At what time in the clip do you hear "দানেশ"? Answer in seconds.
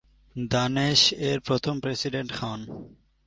0.35-1.01